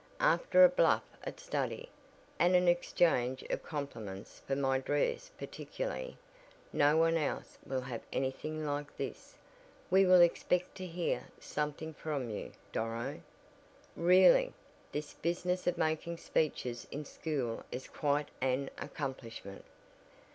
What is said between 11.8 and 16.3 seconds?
from you, Doro. Really, this business of making